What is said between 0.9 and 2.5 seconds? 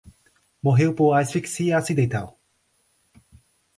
por asfixia acidental